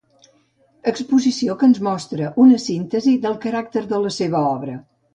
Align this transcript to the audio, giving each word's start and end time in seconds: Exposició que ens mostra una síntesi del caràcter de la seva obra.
Exposició 0.91 1.57
que 1.59 1.69
ens 1.71 1.83
mostra 1.89 2.31
una 2.47 2.59
síntesi 2.65 3.17
del 3.29 3.39
caràcter 3.47 3.89
de 3.95 4.05
la 4.09 4.17
seva 4.21 4.47
obra. 4.59 4.85